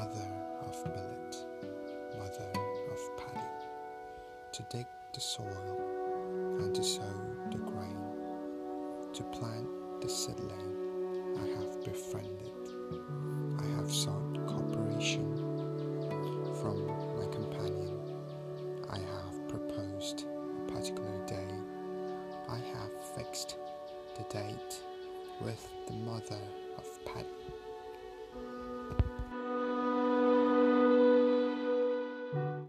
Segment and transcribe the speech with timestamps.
[0.00, 0.32] mother
[0.62, 1.36] of millet,
[2.16, 2.50] mother
[2.90, 3.46] of paddy,
[4.50, 5.78] to dig the soil
[6.58, 7.12] and to sow
[7.50, 8.00] the grain,
[9.12, 9.68] to plant
[10.00, 10.72] the seedling
[11.36, 12.62] I have befriended.
[13.58, 15.36] I have sought cooperation
[16.62, 16.86] from
[17.18, 18.00] my companion.
[18.88, 21.52] I have proposed a particular day.
[22.48, 23.58] I have fixed
[24.16, 24.80] the date
[25.42, 26.40] with the mother
[26.78, 27.49] of Paddy.